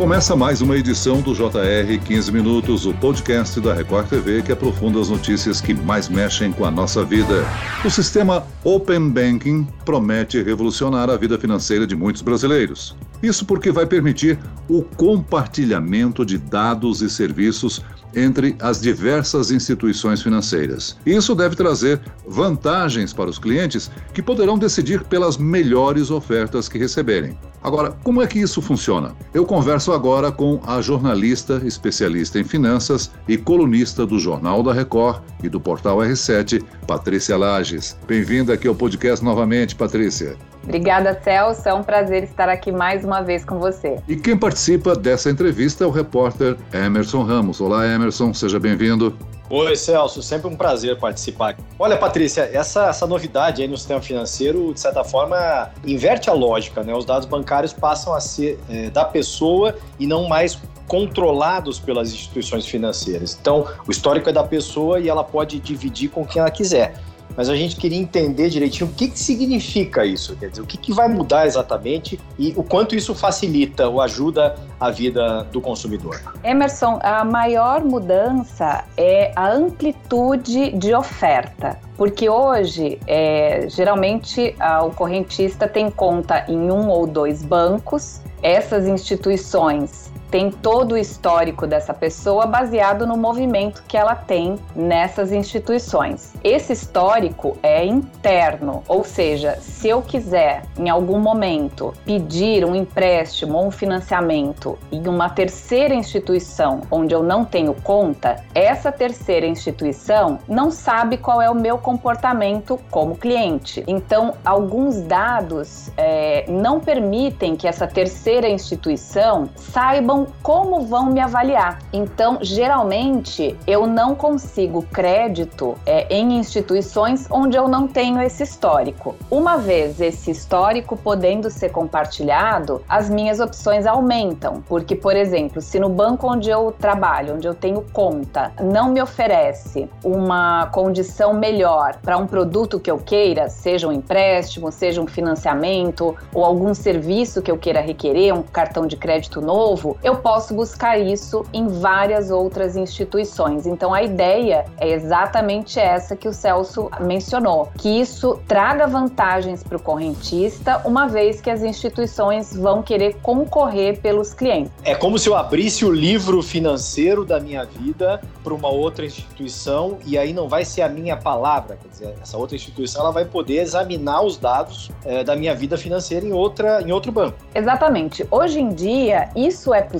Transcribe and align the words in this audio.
Começa 0.00 0.34
mais 0.34 0.62
uma 0.62 0.78
edição 0.78 1.20
do 1.20 1.34
JR 1.34 2.02
15 2.06 2.32
Minutos, 2.32 2.86
o 2.86 2.94
podcast 2.94 3.60
da 3.60 3.74
Record 3.74 4.08
TV 4.08 4.40
que 4.40 4.50
aprofunda 4.50 4.98
as 4.98 5.10
notícias 5.10 5.60
que 5.60 5.74
mais 5.74 6.08
mexem 6.08 6.52
com 6.52 6.64
a 6.64 6.70
nossa 6.70 7.04
vida. 7.04 7.44
O 7.84 7.90
sistema 7.90 8.46
Open 8.64 9.10
Banking 9.10 9.68
promete 9.84 10.42
revolucionar 10.42 11.10
a 11.10 11.18
vida 11.18 11.38
financeira 11.38 11.86
de 11.86 11.94
muitos 11.94 12.22
brasileiros. 12.22 12.96
Isso 13.22 13.44
porque 13.44 13.70
vai 13.70 13.84
permitir 13.84 14.38
o 14.70 14.82
compartilhamento 14.82 16.24
de 16.24 16.38
dados 16.38 17.02
e 17.02 17.10
serviços 17.10 17.84
entre 18.14 18.56
as 18.58 18.80
diversas 18.80 19.50
instituições 19.50 20.22
financeiras. 20.22 20.96
Isso 21.04 21.34
deve 21.34 21.54
trazer 21.54 22.00
vantagens 22.26 23.12
para 23.12 23.28
os 23.28 23.38
clientes 23.38 23.90
que 24.14 24.22
poderão 24.22 24.58
decidir 24.58 25.04
pelas 25.04 25.36
melhores 25.36 26.10
ofertas 26.10 26.70
que 26.70 26.78
receberem. 26.78 27.36
Agora, 27.62 27.92
como 28.02 28.22
é 28.22 28.26
que 28.26 28.38
isso 28.38 28.62
funciona? 28.62 29.14
Eu 29.34 29.44
converso 29.44 29.92
agora 29.92 30.32
com 30.32 30.60
a 30.66 30.80
jornalista 30.80 31.60
especialista 31.64 32.38
em 32.38 32.44
finanças 32.44 33.10
e 33.28 33.36
colunista 33.36 34.06
do 34.06 34.18
Jornal 34.18 34.62
da 34.62 34.72
Record 34.72 35.22
e 35.42 35.48
do 35.48 35.60
portal 35.60 35.98
R7, 35.98 36.64
Patrícia 36.86 37.36
Lages. 37.36 37.98
Bem-vinda 38.06 38.54
aqui 38.54 38.66
ao 38.66 38.74
podcast 38.74 39.22
novamente, 39.22 39.74
Patrícia. 39.74 40.36
Obrigada, 40.64 41.18
Celso. 41.22 41.68
É 41.68 41.74
um 41.74 41.82
prazer 41.82 42.24
estar 42.24 42.48
aqui 42.48 42.72
mais 42.72 43.04
uma 43.04 43.20
vez 43.20 43.44
com 43.44 43.58
você. 43.58 43.98
E 44.08 44.16
quem 44.16 44.36
participa 44.36 44.94
dessa 44.94 45.30
entrevista 45.30 45.84
é 45.84 45.86
o 45.86 45.90
repórter 45.90 46.56
Emerson 46.72 47.22
Ramos. 47.22 47.60
Olá, 47.60 47.86
Emerson, 47.86 48.32
seja 48.32 48.58
bem-vindo. 48.58 49.14
Oi, 49.52 49.74
Celso, 49.74 50.22
sempre 50.22 50.46
um 50.46 50.54
prazer 50.54 50.96
participar. 50.96 51.56
Olha, 51.76 51.96
Patrícia, 51.96 52.48
essa, 52.52 52.86
essa 52.86 53.04
novidade 53.04 53.60
aí 53.60 53.66
no 53.66 53.76
sistema 53.76 54.00
financeiro, 54.00 54.72
de 54.72 54.78
certa 54.78 55.02
forma, 55.02 55.72
inverte 55.84 56.30
a 56.30 56.32
lógica, 56.32 56.84
né? 56.84 56.94
Os 56.94 57.04
dados 57.04 57.26
bancários 57.26 57.72
passam 57.72 58.14
a 58.14 58.20
ser 58.20 58.60
é, 58.68 58.90
da 58.90 59.04
pessoa 59.04 59.76
e 59.98 60.06
não 60.06 60.28
mais 60.28 60.56
controlados 60.86 61.80
pelas 61.80 62.12
instituições 62.12 62.64
financeiras. 62.64 63.36
Então, 63.40 63.66
o 63.88 63.90
histórico 63.90 64.28
é 64.28 64.32
da 64.32 64.44
pessoa 64.44 65.00
e 65.00 65.08
ela 65.08 65.24
pode 65.24 65.58
dividir 65.58 66.10
com 66.10 66.24
quem 66.24 66.38
ela 66.38 66.50
quiser 66.50 66.94
mas 67.36 67.48
a 67.48 67.56
gente 67.56 67.76
queria 67.76 67.98
entender 67.98 68.48
direitinho 68.48 68.90
o 68.90 68.92
que, 68.92 69.08
que 69.08 69.18
significa 69.18 70.04
isso, 70.04 70.36
quer 70.36 70.50
dizer, 70.50 70.62
o 70.62 70.66
que, 70.66 70.76
que 70.76 70.92
vai 70.92 71.08
mudar 71.08 71.46
exatamente 71.46 72.18
e 72.38 72.52
o 72.56 72.62
quanto 72.62 72.94
isso 72.94 73.14
facilita 73.14 73.88
ou 73.88 74.00
ajuda 74.00 74.54
a 74.78 74.90
vida 74.90 75.44
do 75.52 75.60
consumidor. 75.60 76.20
Emerson, 76.42 76.98
a 77.02 77.24
maior 77.24 77.84
mudança 77.84 78.84
é 78.96 79.32
a 79.36 79.50
amplitude 79.50 80.72
de 80.72 80.94
oferta. 80.94 81.78
Porque 81.96 82.30
hoje, 82.30 82.98
é, 83.06 83.66
geralmente, 83.68 84.54
a, 84.58 84.82
o 84.82 84.90
correntista 84.90 85.68
tem 85.68 85.90
conta 85.90 86.46
em 86.48 86.70
um 86.70 86.88
ou 86.88 87.06
dois 87.06 87.42
bancos. 87.42 88.22
Essas 88.42 88.86
instituições 88.86 90.09
tem 90.30 90.50
todo 90.50 90.92
o 90.92 90.98
histórico 90.98 91.66
dessa 91.66 91.92
pessoa 91.92 92.46
baseado 92.46 93.06
no 93.06 93.16
movimento 93.16 93.82
que 93.86 93.96
ela 93.96 94.14
tem 94.14 94.56
nessas 94.74 95.32
instituições. 95.32 96.32
Esse 96.44 96.72
histórico 96.72 97.58
é 97.62 97.84
interno, 97.84 98.82
ou 98.86 99.04
seja, 99.04 99.56
se 99.60 99.88
eu 99.88 100.00
quiser 100.00 100.62
em 100.78 100.88
algum 100.88 101.18
momento 101.18 101.92
pedir 102.04 102.64
um 102.64 102.74
empréstimo 102.74 103.58
ou 103.58 103.66
um 103.66 103.70
financiamento 103.70 104.78
em 104.92 105.06
uma 105.08 105.28
terceira 105.28 105.94
instituição 105.94 106.82
onde 106.90 107.14
eu 107.14 107.22
não 107.22 107.44
tenho 107.44 107.74
conta, 107.74 108.36
essa 108.54 108.92
terceira 108.92 109.46
instituição 109.46 110.38
não 110.48 110.70
sabe 110.70 111.16
qual 111.16 111.42
é 111.42 111.50
o 111.50 111.54
meu 111.54 111.78
comportamento 111.78 112.78
como 112.90 113.16
cliente. 113.16 113.82
Então, 113.86 114.34
alguns 114.44 115.00
dados 115.02 115.90
é, 115.96 116.44
não 116.48 116.78
permitem 116.80 117.56
que 117.56 117.66
essa 117.66 117.86
terceira 117.86 118.48
instituição 118.48 119.48
saibam 119.56 120.19
como 120.42 120.82
vão 120.86 121.06
me 121.06 121.20
avaliar. 121.20 121.78
Então, 121.92 122.38
geralmente, 122.40 123.56
eu 123.66 123.86
não 123.86 124.14
consigo 124.14 124.82
crédito 124.82 125.76
é, 125.86 126.06
em 126.14 126.38
instituições 126.38 127.26
onde 127.30 127.56
eu 127.56 127.68
não 127.68 127.86
tenho 127.86 128.20
esse 128.20 128.42
histórico. 128.42 129.14
Uma 129.30 129.56
vez 129.56 130.00
esse 130.00 130.30
histórico 130.30 130.96
podendo 130.96 131.50
ser 131.50 131.70
compartilhado, 131.70 132.82
as 132.88 133.08
minhas 133.08 133.40
opções 133.40 133.86
aumentam, 133.86 134.62
porque, 134.68 134.94
por 134.94 135.16
exemplo, 135.16 135.60
se 135.60 135.78
no 135.78 135.88
banco 135.88 136.26
onde 136.26 136.50
eu 136.50 136.72
trabalho, 136.72 137.34
onde 137.34 137.46
eu 137.46 137.54
tenho 137.54 137.84
conta, 137.92 138.52
não 138.60 138.90
me 138.90 139.00
oferece 139.00 139.88
uma 140.04 140.66
condição 140.66 141.32
melhor 141.32 141.96
para 142.02 142.16
um 142.16 142.26
produto 142.26 142.78
que 142.80 142.90
eu 142.90 142.98
queira, 142.98 143.48
seja 143.48 143.88
um 143.88 143.92
empréstimo, 143.92 144.70
seja 144.72 145.00
um 145.00 145.06
financiamento 145.06 146.16
ou 146.32 146.44
algum 146.44 146.74
serviço 146.74 147.42
que 147.42 147.50
eu 147.50 147.58
queira 147.58 147.80
requerer, 147.80 148.34
um 148.34 148.42
cartão 148.42 148.86
de 148.86 148.96
crédito 148.96 149.40
novo, 149.40 149.96
eu 150.02 150.09
posso 150.16 150.54
buscar 150.54 150.98
isso 150.98 151.44
em 151.52 151.66
várias 151.68 152.30
outras 152.30 152.76
instituições. 152.76 153.66
Então 153.66 153.94
a 153.94 154.02
ideia 154.02 154.64
é 154.78 154.90
exatamente 154.90 155.78
essa 155.78 156.16
que 156.16 156.28
o 156.28 156.32
Celso 156.32 156.90
mencionou, 157.00 157.70
que 157.78 157.88
isso 157.88 158.38
traga 158.46 158.86
vantagens 158.86 159.62
para 159.62 159.76
o 159.76 159.82
correntista, 159.82 160.80
uma 160.84 161.06
vez 161.06 161.40
que 161.40 161.50
as 161.50 161.62
instituições 161.62 162.54
vão 162.54 162.82
querer 162.82 163.16
concorrer 163.22 164.00
pelos 164.00 164.34
clientes. 164.34 164.72
É 164.84 164.94
como 164.94 165.18
se 165.18 165.28
eu 165.28 165.36
abrisse 165.36 165.84
o 165.84 165.92
livro 165.92 166.42
financeiro 166.42 167.24
da 167.24 167.38
minha 167.38 167.64
vida 167.64 168.20
para 168.42 168.54
uma 168.54 168.68
outra 168.68 169.04
instituição 169.04 169.98
e 170.04 170.18
aí 170.18 170.32
não 170.32 170.48
vai 170.48 170.64
ser 170.64 170.82
a 170.82 170.88
minha 170.88 171.16
palavra, 171.16 171.76
quer 171.80 171.88
dizer, 171.88 172.14
essa 172.20 172.36
outra 172.36 172.56
instituição 172.56 173.02
ela 173.02 173.12
vai 173.12 173.24
poder 173.24 173.60
examinar 173.60 174.22
os 174.22 174.36
dados 174.36 174.90
é, 175.04 175.22
da 175.22 175.36
minha 175.36 175.54
vida 175.54 175.76
financeira 175.76 176.26
em 176.26 176.32
outra 176.32 176.82
em 176.82 176.92
outro 176.92 177.12
banco. 177.12 177.36
Exatamente. 177.54 178.26
Hoje 178.30 178.60
em 178.60 178.70
dia 178.70 179.30
isso 179.36 179.72
é 179.72 179.82
possível 179.82 179.99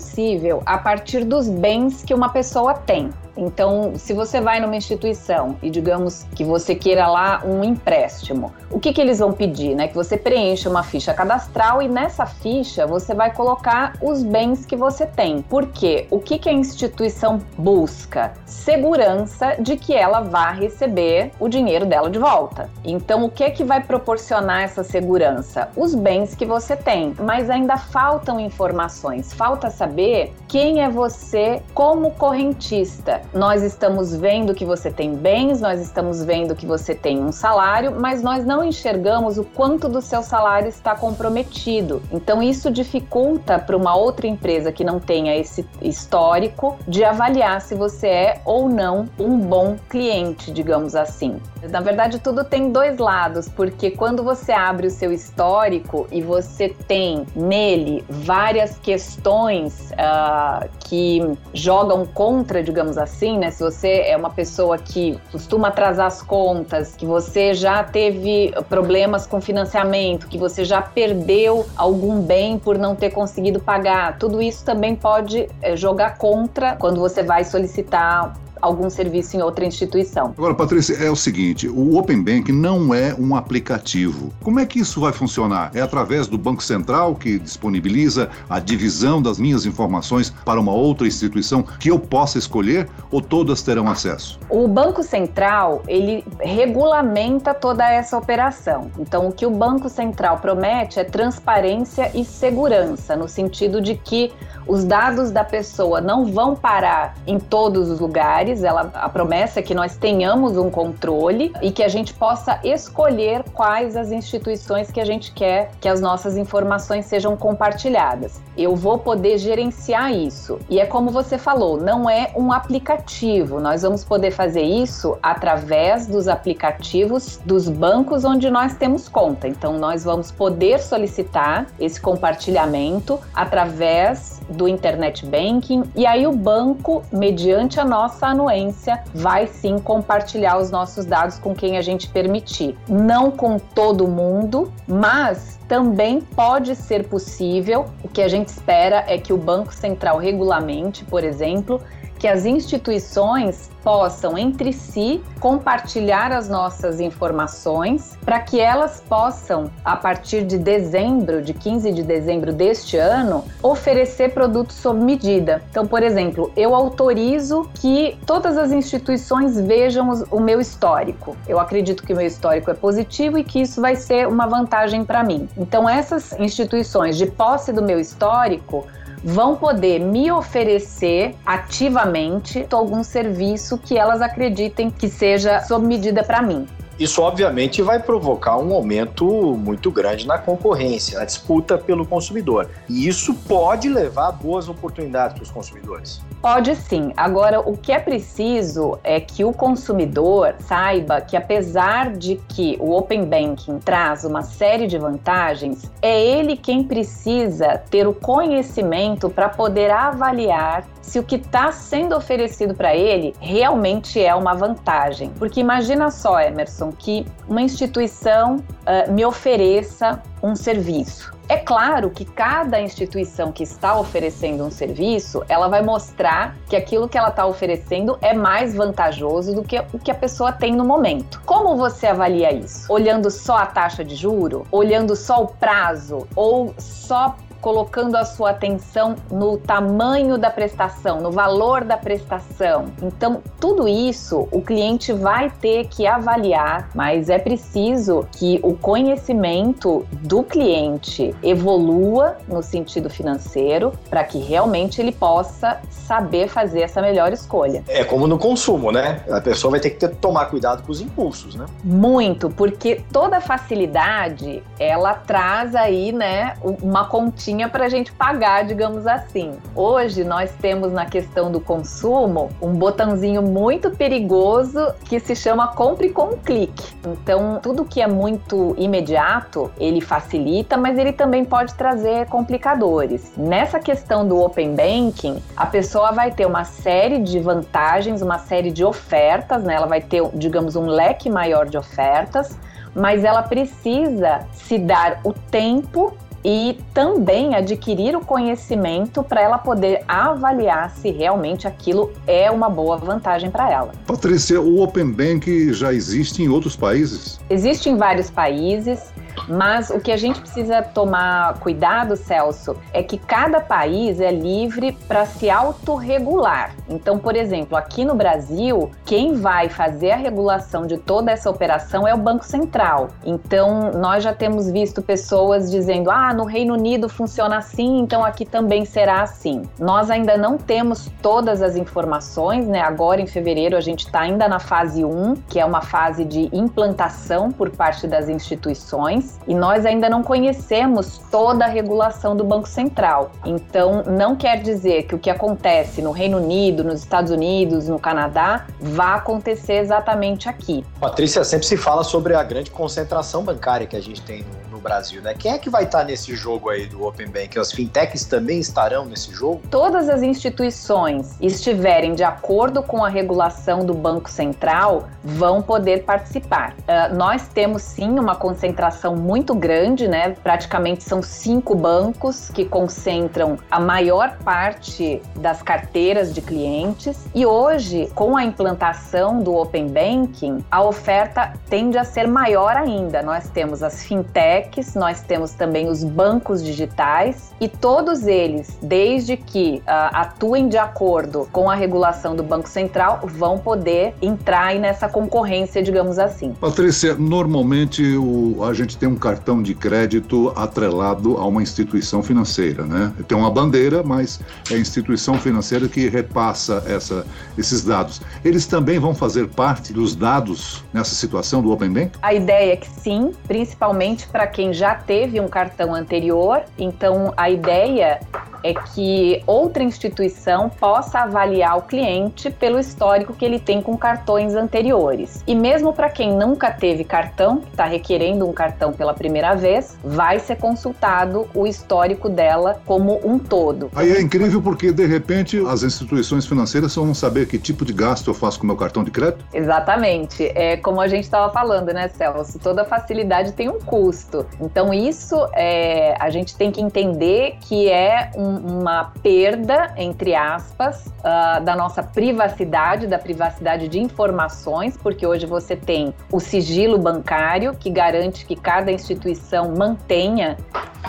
a 0.66 0.78
partir 0.78 1.24
dos 1.24 1.48
bens 1.48 2.02
que 2.02 2.14
uma 2.14 2.30
pessoa 2.30 2.74
tem. 2.74 3.10
Então, 3.36 3.92
se 3.96 4.12
você 4.12 4.40
vai 4.40 4.60
numa 4.60 4.76
instituição 4.76 5.56
e 5.62 5.70
digamos 5.70 6.24
que 6.34 6.44
você 6.44 6.74
queira 6.74 7.06
lá 7.06 7.42
um 7.44 7.62
empréstimo, 7.62 8.52
o 8.70 8.78
que, 8.78 8.92
que 8.92 9.00
eles 9.00 9.18
vão 9.18 9.32
pedir? 9.32 9.74
Né? 9.74 9.88
Que 9.88 9.94
você 9.94 10.16
preencha 10.16 10.68
uma 10.68 10.82
ficha 10.82 11.12
cadastral 11.12 11.82
e 11.82 11.88
nessa 11.88 12.26
ficha 12.26 12.86
você 12.86 13.14
vai 13.14 13.32
colocar 13.32 13.94
os 14.00 14.22
bens 14.22 14.64
que 14.64 14.76
você 14.76 15.06
tem. 15.06 15.42
Porque 15.42 16.06
o 16.10 16.18
que, 16.18 16.38
que 16.38 16.48
a 16.48 16.52
instituição 16.52 17.40
busca? 17.56 18.32
Segurança 18.46 19.56
de 19.58 19.76
que 19.76 19.94
ela 19.94 20.20
vá 20.20 20.50
receber 20.50 21.32
o 21.38 21.48
dinheiro 21.48 21.86
dela 21.86 22.10
de 22.10 22.18
volta. 22.18 22.68
Então, 22.84 23.24
o 23.24 23.30
que 23.30 23.44
é 23.44 23.50
que 23.50 23.64
vai 23.64 23.82
proporcionar 23.82 24.62
essa 24.62 24.84
segurança? 24.84 25.68
Os 25.76 25.94
bens 25.94 26.34
que 26.34 26.46
você 26.46 26.76
tem. 26.76 27.14
Mas 27.18 27.50
ainda 27.50 27.76
faltam 27.76 28.38
informações. 28.38 29.32
Falta 29.32 29.70
saber 29.70 30.32
quem 30.48 30.82
é 30.82 30.88
você 30.88 31.62
como 31.74 32.10
correntista 32.12 33.19
nós 33.34 33.62
estamos 33.62 34.14
vendo 34.14 34.54
que 34.54 34.64
você 34.64 34.90
tem 34.90 35.14
bens, 35.14 35.60
nós 35.60 35.80
estamos 35.80 36.24
vendo 36.24 36.54
que 36.54 36.66
você 36.66 36.94
tem 36.94 37.22
um 37.22 37.32
salário, 37.32 37.94
mas 37.98 38.22
nós 38.22 38.44
não 38.44 38.64
enxergamos 38.64 39.38
o 39.38 39.44
quanto 39.44 39.88
do 39.88 40.00
seu 40.00 40.22
salário 40.22 40.68
está 40.68 40.94
comprometido. 40.94 42.02
Então, 42.12 42.42
isso 42.42 42.70
dificulta 42.70 43.58
para 43.58 43.76
uma 43.76 43.96
outra 43.96 44.26
empresa 44.26 44.72
que 44.72 44.84
não 44.84 44.98
tenha 44.98 45.36
esse 45.36 45.66
histórico 45.80 46.78
de 46.86 47.04
avaliar 47.04 47.60
se 47.60 47.74
você 47.74 48.06
é 48.06 48.40
ou 48.44 48.68
não 48.68 49.08
um 49.18 49.38
bom 49.38 49.76
cliente, 49.88 50.50
digamos 50.52 50.94
assim. 50.94 51.40
Na 51.68 51.80
verdade, 51.80 52.18
tudo 52.18 52.42
tem 52.44 52.72
dois 52.72 52.98
lados, 52.98 53.48
porque 53.48 53.90
quando 53.90 54.22
você 54.22 54.52
abre 54.52 54.86
o 54.86 54.90
seu 54.90 55.12
histórico 55.12 56.06
e 56.10 56.22
você 56.22 56.70
tem 56.88 57.26
nele 57.34 58.04
várias 58.08 58.78
questões 58.78 59.92
uh, 59.92 60.68
que 60.80 61.36
jogam 61.52 62.06
contra, 62.06 62.62
digamos 62.62 62.96
assim, 62.96 63.09
assim, 63.10 63.38
né? 63.38 63.50
Se 63.50 63.62
você 63.62 64.02
é 64.06 64.16
uma 64.16 64.30
pessoa 64.30 64.78
que 64.78 65.18
costuma 65.30 65.68
atrasar 65.68 66.06
as 66.06 66.22
contas, 66.22 66.94
que 66.96 67.04
você 67.04 67.52
já 67.52 67.82
teve 67.82 68.52
problemas 68.68 69.26
com 69.26 69.40
financiamento, 69.40 70.28
que 70.28 70.38
você 70.38 70.64
já 70.64 70.80
perdeu 70.80 71.66
algum 71.76 72.20
bem 72.22 72.58
por 72.58 72.78
não 72.78 72.94
ter 72.94 73.10
conseguido 73.10 73.60
pagar, 73.60 74.16
tudo 74.18 74.40
isso 74.40 74.64
também 74.64 74.94
pode 74.94 75.48
é, 75.60 75.76
jogar 75.76 76.16
contra 76.16 76.76
quando 76.76 77.00
você 77.00 77.22
vai 77.22 77.44
solicitar 77.44 78.32
algum 78.60 78.88
serviço 78.90 79.36
em 79.36 79.42
outra 79.42 79.64
instituição. 79.64 80.34
Agora, 80.36 80.54
Patrícia, 80.54 80.94
é 80.94 81.10
o 81.10 81.16
seguinte: 81.16 81.68
o 81.68 81.96
Open 81.96 82.22
Bank 82.22 82.52
não 82.52 82.94
é 82.94 83.14
um 83.18 83.34
aplicativo. 83.34 84.32
Como 84.42 84.60
é 84.60 84.66
que 84.66 84.80
isso 84.80 85.00
vai 85.00 85.12
funcionar? 85.12 85.70
É 85.74 85.80
através 85.80 86.26
do 86.26 86.38
Banco 86.38 86.62
Central 86.62 87.14
que 87.14 87.38
disponibiliza 87.38 88.28
a 88.48 88.58
divisão 88.58 89.20
das 89.20 89.38
minhas 89.38 89.66
informações 89.66 90.30
para 90.44 90.60
uma 90.60 90.72
outra 90.72 91.06
instituição 91.06 91.62
que 91.78 91.90
eu 91.90 91.98
possa 91.98 92.38
escolher 92.38 92.88
ou 93.10 93.20
todas 93.20 93.62
terão 93.62 93.88
acesso? 93.88 94.38
O 94.48 94.66
Banco 94.66 95.02
Central, 95.02 95.82
ele 95.86 96.24
regulamenta 96.40 97.54
toda 97.54 97.88
essa 97.88 98.16
operação. 98.16 98.90
Então, 98.98 99.28
o 99.28 99.32
que 99.32 99.46
o 99.46 99.50
Banco 99.50 99.88
Central 99.88 100.38
promete 100.38 100.98
é 100.98 101.04
transparência 101.04 102.10
e 102.14 102.24
segurança, 102.24 103.14
no 103.16 103.28
sentido 103.28 103.80
de 103.80 103.94
que 103.94 104.32
os 104.66 104.84
dados 104.84 105.30
da 105.30 105.44
pessoa 105.44 106.00
não 106.00 106.26
vão 106.26 106.54
parar 106.54 107.14
em 107.26 107.38
todos 107.38 107.90
os 107.90 108.00
lugares 108.00 108.49
maiores. 108.50 108.62
Ela, 108.62 108.90
a 108.94 109.08
promessa 109.08 109.60
é 109.60 109.62
que 109.62 109.74
nós 109.74 109.96
tenhamos 109.96 110.56
um 110.56 110.70
controle 110.70 111.52
e 111.62 111.70
que 111.70 111.82
a 111.82 111.88
gente 111.88 112.12
possa 112.14 112.58
escolher 112.64 113.44
quais 113.52 113.96
as 113.96 114.10
instituições 114.10 114.90
que 114.90 115.00
a 115.00 115.04
gente 115.04 115.32
quer 115.32 115.70
que 115.80 115.88
as 115.88 116.00
nossas 116.00 116.36
informações 116.36 117.06
sejam 117.06 117.36
compartilhadas. 117.36 118.40
Eu 118.56 118.74
vou 118.76 118.98
poder 118.98 119.38
gerenciar 119.38 120.12
isso. 120.12 120.58
E 120.68 120.80
é 120.80 120.86
como 120.86 121.10
você 121.10 121.38
falou, 121.38 121.80
não 121.80 122.08
é 122.08 122.32
um 122.36 122.52
aplicativo. 122.52 123.60
Nós 123.60 123.82
vamos 123.82 124.04
poder 124.04 124.30
fazer 124.30 124.62
isso 124.62 125.16
através 125.22 126.06
dos 126.06 126.28
aplicativos 126.28 127.40
dos 127.44 127.68
bancos 127.68 128.24
onde 128.24 128.50
nós 128.50 128.74
temos 128.74 129.08
conta. 129.08 129.48
Então, 129.48 129.78
nós 129.78 130.04
vamos 130.04 130.30
poder 130.30 130.80
solicitar 130.80 131.66
esse 131.78 132.00
compartilhamento 132.00 133.18
através 133.34 134.39
do 134.50 134.68
internet 134.68 135.24
banking 135.24 135.84
e 135.94 136.06
aí 136.06 136.26
o 136.26 136.32
banco, 136.32 137.02
mediante 137.12 137.78
a 137.78 137.84
nossa 137.84 138.26
anuência, 138.26 139.02
vai 139.14 139.46
sim 139.46 139.78
compartilhar 139.78 140.58
os 140.58 140.70
nossos 140.70 141.04
dados 141.04 141.38
com 141.38 141.54
quem 141.54 141.76
a 141.76 141.82
gente 141.82 142.08
permitir. 142.08 142.76
Não 142.88 143.30
com 143.30 143.58
todo 143.58 144.06
mundo, 144.06 144.72
mas 144.86 145.58
também 145.68 146.20
pode 146.20 146.74
ser 146.74 147.08
possível. 147.08 147.86
O 148.02 148.08
que 148.08 148.22
a 148.22 148.28
gente 148.28 148.48
espera 148.48 149.04
é 149.06 149.18
que 149.18 149.32
o 149.32 149.36
Banco 149.36 149.72
Central 149.72 150.18
regulamente, 150.18 151.04
por 151.04 151.22
exemplo, 151.22 151.80
que 152.20 152.28
as 152.28 152.44
instituições 152.44 153.70
possam 153.82 154.36
entre 154.36 154.74
si 154.74 155.22
compartilhar 155.40 156.30
as 156.30 156.50
nossas 156.50 157.00
informações 157.00 158.14
para 158.26 158.38
que 158.38 158.60
elas 158.60 159.02
possam, 159.08 159.70
a 159.82 159.96
partir 159.96 160.44
de 160.44 160.58
dezembro, 160.58 161.40
de 161.40 161.54
15 161.54 161.90
de 161.90 162.02
dezembro 162.02 162.52
deste 162.52 162.98
ano, 162.98 163.42
oferecer 163.62 164.34
produtos 164.34 164.76
sob 164.76 165.00
medida. 165.00 165.62
Então, 165.70 165.86
por 165.86 166.02
exemplo, 166.02 166.52
eu 166.54 166.74
autorizo 166.74 167.70
que 167.72 168.18
todas 168.26 168.58
as 168.58 168.70
instituições 168.70 169.58
vejam 169.58 170.22
o 170.30 170.38
meu 170.38 170.60
histórico. 170.60 171.34
Eu 171.48 171.58
acredito 171.58 172.02
que 172.02 172.12
o 172.12 172.16
meu 172.16 172.26
histórico 172.26 172.70
é 172.70 172.74
positivo 172.74 173.38
e 173.38 173.44
que 173.44 173.62
isso 173.62 173.80
vai 173.80 173.96
ser 173.96 174.28
uma 174.28 174.46
vantagem 174.46 175.06
para 175.06 175.24
mim. 175.24 175.48
Então, 175.56 175.88
essas 175.88 176.38
instituições, 176.38 177.16
de 177.16 177.24
posse 177.24 177.72
do 177.72 177.80
meu 177.82 177.98
histórico, 177.98 178.86
vão 179.22 179.56
poder 179.56 179.98
me 180.00 180.30
oferecer 180.30 181.34
ativamente 181.44 182.66
algum 182.70 183.02
serviço 183.02 183.78
que 183.78 183.96
elas 183.96 184.22
acreditem 184.22 184.90
que 184.90 185.08
seja 185.08 185.60
sob 185.60 185.86
medida 185.86 186.22
para 186.22 186.42
mim. 186.42 186.66
Isso, 187.00 187.22
obviamente, 187.22 187.80
vai 187.80 187.98
provocar 187.98 188.58
um 188.58 188.74
aumento 188.74 189.24
muito 189.56 189.90
grande 189.90 190.26
na 190.26 190.36
concorrência, 190.36 191.18
na 191.18 191.24
disputa 191.24 191.78
pelo 191.78 192.04
consumidor. 192.04 192.68
E 192.86 193.08
isso 193.08 193.32
pode 193.48 193.88
levar 193.88 194.28
a 194.28 194.32
boas 194.32 194.68
oportunidades 194.68 195.34
para 195.34 195.42
os 195.42 195.50
consumidores. 195.50 196.20
Pode 196.42 196.76
sim. 196.76 197.10
Agora, 197.16 197.60
o 197.60 197.74
que 197.74 197.90
é 197.90 197.98
preciso 197.98 198.98
é 199.02 199.18
que 199.18 199.42
o 199.42 199.52
consumidor 199.52 200.56
saiba 200.58 201.22
que, 201.22 201.38
apesar 201.38 202.12
de 202.12 202.36
que 202.48 202.76
o 202.78 202.94
Open 202.94 203.24
Banking 203.24 203.78
traz 203.78 204.24
uma 204.24 204.42
série 204.42 204.86
de 204.86 204.98
vantagens, 204.98 205.90
é 206.02 206.22
ele 206.22 206.54
quem 206.54 206.84
precisa 206.84 207.78
ter 207.78 208.06
o 208.06 208.12
conhecimento 208.12 209.30
para 209.30 209.48
poder 209.48 209.90
avaliar 209.90 210.86
se 211.10 211.18
o 211.18 211.24
que 211.24 211.36
está 211.36 211.72
sendo 211.72 212.14
oferecido 212.14 212.72
para 212.72 212.94
ele 212.94 213.34
realmente 213.40 214.22
é 214.22 214.34
uma 214.34 214.54
vantagem. 214.54 215.30
Porque 215.38 215.60
imagina 215.60 216.10
só, 216.10 216.40
Emerson, 216.40 216.89
que 216.92 217.26
uma 217.48 217.62
instituição 217.62 218.56
uh, 218.56 219.12
me 219.12 219.24
ofereça 219.24 220.22
um 220.42 220.54
serviço. 220.56 221.32
É 221.48 221.56
claro 221.56 222.10
que 222.10 222.24
cada 222.24 222.80
instituição 222.80 223.50
que 223.50 223.64
está 223.64 223.98
oferecendo 223.98 224.64
um 224.64 224.70
serviço, 224.70 225.42
ela 225.48 225.66
vai 225.66 225.82
mostrar 225.82 226.56
que 226.68 226.76
aquilo 226.76 227.08
que 227.08 227.18
ela 227.18 227.30
está 227.30 227.44
oferecendo 227.44 228.16
é 228.22 228.32
mais 228.32 228.72
vantajoso 228.72 229.52
do 229.52 229.64
que 229.64 229.76
o 229.92 229.98
que 229.98 230.12
a 230.12 230.14
pessoa 230.14 230.52
tem 230.52 230.72
no 230.72 230.84
momento. 230.84 231.42
Como 231.44 231.76
você 231.76 232.06
avalia 232.06 232.52
isso? 232.52 232.86
Olhando 232.88 233.32
só 233.32 233.56
a 233.56 233.66
taxa 233.66 234.04
de 234.04 234.14
juro? 234.14 234.64
Olhando 234.70 235.16
só 235.16 235.42
o 235.42 235.48
prazo? 235.48 236.28
Ou 236.36 236.72
só 236.78 237.34
colocando 237.60 238.16
a 238.16 238.24
sua 238.24 238.50
atenção 238.50 239.14
no 239.30 239.58
tamanho 239.58 240.38
da 240.38 240.50
prestação, 240.50 241.20
no 241.20 241.30
valor 241.30 241.84
da 241.84 241.96
prestação. 241.96 242.86
Então, 243.02 243.42
tudo 243.58 243.86
isso 243.88 244.48
o 244.50 244.62
cliente 244.62 245.12
vai 245.12 245.50
ter 245.50 245.86
que 245.88 246.06
avaliar, 246.06 246.90
mas 246.94 247.28
é 247.28 247.38
preciso 247.38 248.26
que 248.32 248.60
o 248.62 248.74
conhecimento 248.74 250.06
do 250.22 250.42
cliente 250.42 251.34
evolua 251.42 252.36
no 252.48 252.62
sentido 252.62 253.10
financeiro 253.10 253.92
para 254.08 254.24
que 254.24 254.38
realmente 254.38 255.00
ele 255.00 255.12
possa 255.12 255.80
saber 255.90 256.48
fazer 256.48 256.80
essa 256.80 257.00
melhor 257.00 257.32
escolha. 257.32 257.84
É 257.88 258.04
como 258.04 258.26
no 258.26 258.38
consumo, 258.38 258.90
né? 258.90 259.20
A 259.30 259.40
pessoa 259.40 259.72
vai 259.72 259.80
ter 259.80 259.90
que 259.90 259.96
ter, 259.96 260.08
tomar 260.16 260.46
cuidado 260.46 260.82
com 260.82 260.92
os 260.92 261.00
impulsos, 261.00 261.54
né? 261.54 261.66
Muito, 261.84 262.50
porque 262.50 263.02
toda 263.12 263.40
facilidade 263.40 264.62
ela 264.78 265.14
traz 265.14 265.74
aí, 265.74 266.12
né, 266.12 266.54
uma 266.82 267.04
tinha 267.50 267.68
para 267.68 267.86
a 267.86 267.88
gente 267.88 268.12
pagar, 268.12 268.64
digamos 268.64 269.08
assim. 269.08 269.58
Hoje 269.74 270.22
nós 270.22 270.52
temos 270.60 270.92
na 270.92 271.04
questão 271.04 271.50
do 271.50 271.60
consumo 271.60 272.48
um 272.62 272.74
botãozinho 272.74 273.42
muito 273.42 273.90
perigoso 273.90 274.94
que 275.04 275.18
se 275.18 275.34
chama 275.34 275.74
compre 275.74 276.10
com 276.10 276.26
um 276.26 276.36
clique. 276.36 276.94
Então, 277.04 277.58
tudo 277.60 277.84
que 277.84 278.00
é 278.00 278.06
muito 278.06 278.72
imediato, 278.78 279.68
ele 279.80 280.00
facilita, 280.00 280.76
mas 280.76 280.96
ele 280.96 281.12
também 281.12 281.44
pode 281.44 281.74
trazer 281.74 282.26
complicadores. 282.26 283.32
Nessa 283.36 283.80
questão 283.80 284.26
do 284.26 284.38
open 284.40 284.76
banking, 284.76 285.42
a 285.56 285.66
pessoa 285.66 286.12
vai 286.12 286.30
ter 286.30 286.46
uma 286.46 286.62
série 286.62 287.18
de 287.18 287.40
vantagens, 287.40 288.22
uma 288.22 288.38
série 288.38 288.70
de 288.70 288.84
ofertas, 288.84 289.64
né? 289.64 289.74
Ela 289.74 289.86
vai 289.86 290.00
ter, 290.00 290.22
digamos, 290.34 290.76
um 290.76 290.86
leque 290.86 291.28
maior 291.28 291.66
de 291.66 291.76
ofertas, 291.76 292.56
mas 292.94 293.24
ela 293.24 293.42
precisa 293.42 294.46
se 294.52 294.78
dar 294.78 295.18
o 295.24 295.32
tempo 295.32 296.16
e 296.44 296.78
também 296.94 297.54
adquirir 297.54 298.16
o 298.16 298.20
conhecimento 298.20 299.22
para 299.22 299.40
ela 299.40 299.58
poder 299.58 300.02
avaliar 300.08 300.90
se 300.90 301.10
realmente 301.10 301.66
aquilo 301.66 302.12
é 302.26 302.50
uma 302.50 302.68
boa 302.68 302.96
vantagem 302.96 303.50
para 303.50 303.70
ela. 303.70 303.92
Patrícia, 304.06 304.60
o 304.60 304.82
Open 304.82 305.10
Bank 305.10 305.72
já 305.72 305.92
existe 305.92 306.42
em 306.42 306.48
outros 306.48 306.76
países? 306.76 307.38
Existe 307.50 307.88
em 307.88 307.96
vários 307.96 308.30
países. 308.30 309.12
Mas 309.48 309.90
o 309.90 310.00
que 310.00 310.12
a 310.12 310.16
gente 310.16 310.40
precisa 310.40 310.82
tomar 310.82 311.58
cuidado, 311.60 312.16
Celso, 312.16 312.76
é 312.92 313.02
que 313.02 313.18
cada 313.18 313.60
país 313.60 314.20
é 314.20 314.30
livre 314.30 314.92
para 315.08 315.26
se 315.26 315.50
autorregular. 315.50 316.74
Então, 316.88 317.18
por 317.18 317.36
exemplo, 317.36 317.76
aqui 317.76 318.04
no 318.04 318.14
Brasil, 318.14 318.90
quem 319.04 319.34
vai 319.34 319.68
fazer 319.68 320.12
a 320.12 320.16
regulação 320.16 320.86
de 320.86 320.96
toda 320.98 321.30
essa 321.30 321.50
operação 321.50 322.06
é 322.06 322.14
o 322.14 322.18
Banco 322.18 322.44
Central. 322.44 323.08
Então, 323.24 323.92
nós 323.92 324.22
já 324.22 324.32
temos 324.32 324.70
visto 324.70 325.02
pessoas 325.02 325.70
dizendo: 325.70 326.10
ah, 326.10 326.32
no 326.32 326.44
Reino 326.44 326.74
Unido 326.74 327.08
funciona 327.08 327.58
assim, 327.58 327.98
então 327.98 328.24
aqui 328.24 328.44
também 328.44 328.84
será 328.84 329.22
assim. 329.22 329.62
Nós 329.78 330.10
ainda 330.10 330.36
não 330.36 330.56
temos 330.56 331.10
todas 331.22 331.62
as 331.62 331.76
informações, 331.76 332.66
né? 332.66 332.80
Agora, 332.80 333.20
em 333.20 333.26
fevereiro, 333.26 333.76
a 333.76 333.80
gente 333.80 334.06
está 334.06 334.20
ainda 334.20 334.48
na 334.48 334.58
fase 334.58 335.04
1, 335.04 335.34
que 335.48 335.58
é 335.58 335.64
uma 335.64 335.82
fase 335.82 336.24
de 336.24 336.48
implantação 336.52 337.50
por 337.50 337.70
parte 337.70 338.06
das 338.06 338.28
instituições 338.28 339.19
e 339.46 339.54
nós 339.54 339.86
ainda 339.86 340.08
não 340.08 340.22
conhecemos 340.22 341.18
toda 341.30 341.64
a 341.64 341.68
regulação 341.68 342.36
do 342.36 342.44
Banco 342.44 342.68
Central. 342.68 343.30
Então, 343.44 344.02
não 344.04 344.36
quer 344.36 344.60
dizer 344.60 345.04
que 345.04 345.14
o 345.14 345.18
que 345.18 345.30
acontece 345.30 346.02
no 346.02 346.10
Reino 346.10 346.38
Unido, 346.38 346.84
nos 346.84 347.00
Estados 347.00 347.30
Unidos, 347.30 347.88
no 347.88 347.98
Canadá, 347.98 348.66
vá 348.80 349.14
acontecer 349.14 349.74
exatamente 349.74 350.48
aqui. 350.48 350.84
Patrícia, 351.00 351.44
sempre 351.44 351.66
se 351.66 351.76
fala 351.76 352.04
sobre 352.04 352.34
a 352.34 352.42
grande 352.42 352.70
concentração 352.70 353.42
bancária 353.42 353.86
que 353.86 353.96
a 353.96 354.00
gente 354.00 354.22
tem 354.22 354.44
Brasil, 354.80 355.20
né? 355.22 355.34
Quem 355.38 355.52
é 355.52 355.58
que 355.58 355.70
vai 355.70 355.84
estar 355.84 356.04
nesse 356.04 356.34
jogo 356.34 356.70
aí 356.70 356.86
do 356.86 357.04
Open 357.04 357.28
Bank? 357.28 357.58
As 357.58 357.72
fintechs 357.72 358.24
também 358.24 358.58
estarão 358.60 359.04
nesse 359.04 359.32
jogo? 359.32 359.60
Todas 359.70 360.08
as 360.08 360.22
instituições 360.22 361.36
estiverem 361.40 362.14
de 362.14 362.24
acordo 362.24 362.82
com 362.82 363.04
a 363.04 363.08
regulação 363.08 363.84
do 363.84 363.94
Banco 363.94 364.30
Central 364.30 365.08
vão 365.22 365.60
poder 365.60 366.04
participar. 366.04 366.74
Uh, 366.80 367.14
nós 367.14 367.48
temos 367.48 367.82
sim 367.82 368.18
uma 368.18 368.34
concentração 368.34 369.14
muito 369.14 369.54
grande, 369.54 370.08
né? 370.08 370.30
Praticamente 370.42 371.04
são 371.04 371.22
cinco 371.22 371.74
bancos 371.74 372.50
que 372.50 372.64
concentram 372.64 373.58
a 373.70 373.78
maior 373.78 374.36
parte 374.38 375.20
das 375.36 375.62
carteiras 375.62 376.32
de 376.32 376.40
clientes. 376.40 377.26
E 377.34 377.44
hoje, 377.44 378.10
com 378.14 378.36
a 378.36 378.44
implantação 378.44 379.40
do 379.40 379.54
Open 379.54 379.88
Banking, 379.88 380.64
a 380.70 380.82
oferta 380.82 381.52
tende 381.68 381.98
a 381.98 382.04
ser 382.04 382.26
maior 382.26 382.76
ainda. 382.76 383.22
Nós 383.22 383.48
temos 383.50 383.82
as 383.82 384.02
fintechs 384.02 384.69
cheques, 384.70 384.94
nós 384.94 385.20
temos 385.20 385.52
também 385.52 385.88
os 385.88 386.04
bancos 386.04 386.64
digitais 386.64 387.52
e 387.60 387.68
todos 387.68 388.26
eles, 388.26 388.78
desde 388.80 389.36
que 389.36 389.82
uh, 389.86 390.10
atuem 390.12 390.68
de 390.68 390.78
acordo 390.78 391.48
com 391.52 391.68
a 391.68 391.74
regulação 391.74 392.36
do 392.36 392.42
Banco 392.42 392.68
Central, 392.68 393.20
vão 393.24 393.58
poder 393.58 394.14
entrar 394.22 394.74
nessa 394.76 395.08
concorrência, 395.08 395.82
digamos 395.82 396.18
assim. 396.18 396.52
Patrícia, 396.60 397.14
normalmente 397.14 398.16
o, 398.16 398.62
a 398.64 398.72
gente 398.72 398.96
tem 398.96 399.08
um 399.08 399.16
cartão 399.16 399.62
de 399.62 399.74
crédito 399.74 400.52
atrelado 400.56 401.36
a 401.36 401.46
uma 401.46 401.62
instituição 401.62 402.22
financeira, 402.22 402.84
né? 402.84 403.12
Tem 403.26 403.36
uma 403.36 403.50
bandeira, 403.50 404.02
mas 404.02 404.40
é 404.70 404.74
a 404.74 404.78
instituição 404.78 405.34
financeira 405.34 405.88
que 405.88 406.08
repassa 406.08 406.82
essa, 406.86 407.26
esses 407.58 407.84
dados. 407.84 408.20
Eles 408.44 408.66
também 408.66 408.98
vão 408.98 409.14
fazer 409.14 409.48
parte 409.48 409.92
dos 409.92 410.14
dados 410.14 410.84
nessa 410.92 411.14
situação 411.14 411.62
do 411.62 411.72
Open 411.72 411.90
Bank? 411.90 412.12
A 412.22 412.32
ideia 412.32 412.72
é 412.72 412.76
que 412.76 412.88
sim, 412.88 413.32
principalmente 413.46 414.26
para 414.28 414.46
quem 414.60 414.74
já 414.74 414.94
teve 414.94 415.40
um 415.40 415.48
cartão 415.48 415.94
anterior. 415.94 416.62
Então, 416.76 417.32
a 417.34 417.48
ideia 417.48 418.20
é 418.62 418.74
que 418.74 419.42
outra 419.46 419.82
instituição 419.82 420.68
possa 420.68 421.20
avaliar 421.20 421.78
o 421.78 421.82
cliente 421.82 422.50
pelo 422.50 422.78
histórico 422.78 423.34
que 423.34 423.44
ele 423.44 423.58
tem 423.58 423.82
com 423.82 423.96
cartões 423.96 424.54
anteriores. 424.54 425.42
E 425.46 425.54
mesmo 425.54 425.92
para 425.92 426.08
quem 426.08 426.32
nunca 426.32 426.70
teve 426.70 427.04
cartão, 427.04 427.62
está 427.70 427.84
requerendo 427.84 428.46
um 428.46 428.52
cartão 428.52 428.92
pela 428.92 429.14
primeira 429.14 429.54
vez, 429.54 429.98
vai 430.02 430.38
ser 430.38 430.56
consultado 430.56 431.48
o 431.54 431.66
histórico 431.66 432.28
dela 432.28 432.80
como 432.86 433.20
um 433.24 433.38
todo. 433.38 433.90
Aí 433.94 434.12
é 434.12 434.20
incrível 434.20 434.60
porque 434.62 434.92
de 434.92 435.06
repente 435.06 435.58
as 435.66 435.82
instituições 435.82 436.46
financeiras 436.46 436.94
vão 436.94 437.14
saber 437.14 437.46
que 437.46 437.58
tipo 437.58 437.84
de 437.84 437.92
gasto 437.92 438.28
eu 438.28 438.34
faço 438.34 438.60
com 438.60 438.66
meu 438.66 438.76
cartão 438.76 439.04
de 439.04 439.10
crédito? 439.10 439.44
Exatamente. 439.52 440.50
É 440.54 440.76
como 440.76 441.00
a 441.00 441.08
gente 441.08 441.24
estava 441.24 441.52
falando, 441.52 441.92
né, 441.92 442.08
Celso? 442.08 442.58
Toda 442.58 442.84
facilidade 442.84 443.52
tem 443.52 443.68
um 443.68 443.78
custo. 443.78 444.46
Então 444.60 444.92
isso 444.92 445.36
é, 445.54 446.16
a 446.18 446.30
gente 446.30 446.56
tem 446.56 446.70
que 446.70 446.80
entender 446.80 447.56
que 447.60 447.88
é 447.88 448.30
um 448.36 448.49
uma 448.56 449.12
perda, 449.22 449.92
entre 449.96 450.34
aspas, 450.34 451.06
uh, 451.06 451.62
da 451.62 451.74
nossa 451.76 452.02
privacidade, 452.02 453.06
da 453.06 453.18
privacidade 453.18 453.88
de 453.88 454.00
informações, 454.00 454.96
porque 454.96 455.26
hoje 455.26 455.46
você 455.46 455.76
tem 455.76 456.14
o 456.30 456.40
sigilo 456.40 456.98
bancário, 456.98 457.74
que 457.74 457.90
garante 457.90 458.44
que 458.44 458.56
cada 458.56 458.90
instituição 458.90 459.74
mantenha 459.76 460.56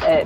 é, 0.03 0.23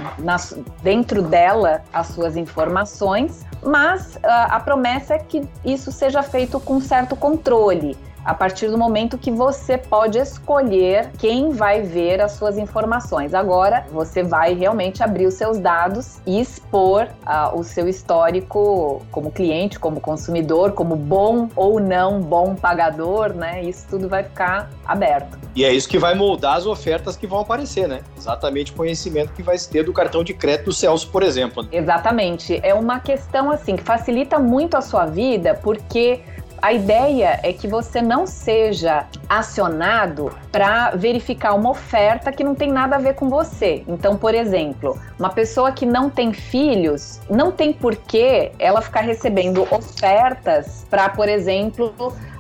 dentro 0.83 1.21
dela 1.21 1.81
as 1.91 2.07
suas 2.07 2.37
informações, 2.37 3.45
mas 3.63 4.15
uh, 4.17 4.19
a 4.23 4.59
promessa 4.59 5.15
é 5.15 5.19
que 5.19 5.47
isso 5.63 5.91
seja 5.91 6.21
feito 6.21 6.59
com 6.59 6.79
certo 6.79 7.15
controle 7.15 7.97
a 8.25 8.33
partir 8.33 8.69
do 8.69 8.77
momento 8.77 9.19
que 9.19 9.29
você 9.29 9.77
pode 9.77 10.17
escolher 10.17 11.11
quem 11.19 11.51
vai 11.51 11.83
ver 11.83 12.19
as 12.19 12.31
suas 12.31 12.57
informações. 12.57 13.35
Agora, 13.35 13.85
você 13.91 14.23
vai 14.23 14.55
realmente 14.55 15.03
abrir 15.03 15.27
os 15.27 15.35
seus 15.35 15.59
dados 15.59 16.19
e 16.25 16.41
expor 16.41 17.07
uh, 17.25 17.57
o 17.57 17.63
seu 17.63 17.87
histórico 17.87 19.05
como 19.11 19.31
cliente, 19.31 19.77
como 19.77 20.01
consumidor, 20.01 20.71
como 20.71 20.95
bom 20.95 21.49
ou 21.55 21.79
não 21.79 22.19
bom 22.19 22.55
pagador, 22.55 23.33
né? 23.33 23.63
Isso 23.63 23.85
tudo 23.87 24.09
vai 24.09 24.23
ficar 24.23 24.71
aberto. 24.83 25.37
E 25.55 25.63
é 25.63 25.71
isso 25.71 25.87
que 25.87 25.99
vai 25.99 26.15
moldar 26.15 26.57
as 26.57 26.65
ofertas 26.65 27.15
que 27.15 27.27
vão 27.27 27.39
aparecer, 27.39 27.87
né? 27.87 28.01
Exatamente 28.17 28.71
o 28.71 28.75
conhecimento 28.75 29.33
que 29.33 29.43
vai 29.43 29.57
se 29.57 29.69
ter 29.69 29.83
do 29.83 29.93
cartão 29.93 30.23
de 30.23 30.33
crédito 30.33 30.65
do 30.65 30.73
Celso, 30.73 31.09
por 31.09 31.21
exemplo. 31.21 31.65
Exatamente. 31.71 32.59
É 32.63 32.73
uma 32.73 32.99
questão 32.99 33.51
assim 33.51 33.75
que 33.75 33.83
facilita 33.83 34.39
muito 34.39 34.75
a 34.75 34.81
sua 34.81 35.05
vida, 35.05 35.53
porque 35.53 36.21
a 36.61 36.73
ideia 36.73 37.39
é 37.43 37.53
que 37.53 37.67
você 37.67 38.01
não 38.01 38.25
seja 38.25 39.05
acionado 39.29 40.31
para 40.51 40.91
verificar 40.91 41.53
uma 41.53 41.71
oferta 41.71 42.31
que 42.31 42.43
não 42.43 42.55
tem 42.55 42.71
nada 42.71 42.95
a 42.95 42.99
ver 42.99 43.15
com 43.15 43.29
você. 43.29 43.83
Então, 43.87 44.17
por 44.17 44.33
exemplo, 44.33 44.99
uma 45.19 45.29
pessoa 45.29 45.71
que 45.71 45.85
não 45.85 46.09
tem 46.09 46.33
filhos, 46.33 47.19
não 47.29 47.51
tem 47.51 47.73
por 47.73 47.95
que 47.95 48.51
ela 48.57 48.81
ficar 48.81 49.01
recebendo 49.01 49.67
ofertas 49.71 50.85
para, 50.89 51.09
por 51.09 51.29
exemplo, 51.29 51.93